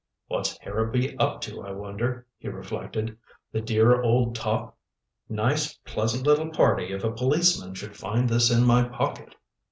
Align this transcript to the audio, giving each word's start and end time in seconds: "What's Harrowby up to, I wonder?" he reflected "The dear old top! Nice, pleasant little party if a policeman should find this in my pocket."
"What's 0.29 0.57
Harrowby 0.57 1.15
up 1.19 1.41
to, 1.41 1.61
I 1.61 1.69
wonder?" 1.73 2.25
he 2.39 2.47
reflected 2.47 3.19
"The 3.51 3.61
dear 3.61 4.01
old 4.01 4.33
top! 4.33 4.75
Nice, 5.29 5.75
pleasant 5.85 6.25
little 6.25 6.49
party 6.49 6.85
if 6.91 7.03
a 7.03 7.11
policeman 7.11 7.75
should 7.75 7.95
find 7.95 8.27
this 8.27 8.49
in 8.49 8.65
my 8.65 8.81
pocket." 8.81 9.35